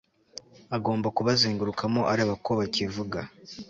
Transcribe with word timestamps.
agomba 0.75 1.07
kubazengurukamo 1.17 2.01
areba 2.13 2.33
ko 2.45 2.51
bakivuga 2.59 3.19